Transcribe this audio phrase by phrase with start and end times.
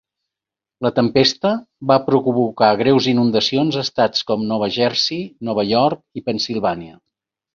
[0.85, 1.51] La tempesta
[1.91, 6.99] va provocar greus inundacions a estats com Nova Jersey, Nova York i Pennsilvània.